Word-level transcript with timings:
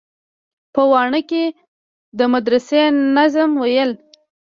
په 0.73 0.81
واڼه 0.91 1.21
کښې 1.29 1.43
د 2.17 2.19
مدرسې 2.33 2.81
ناظم 3.15 3.51
ويل. 3.61 3.91